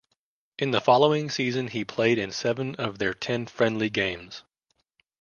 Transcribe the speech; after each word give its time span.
In 0.57 0.71
the 0.71 0.81
following 0.81 1.29
season 1.29 1.67
he 1.67 1.85
played 1.85 2.17
in 2.17 2.31
seven 2.31 2.73
of 2.77 2.97
their 2.97 3.13
ten 3.13 3.45
friendly 3.45 3.91
games. 3.91 4.41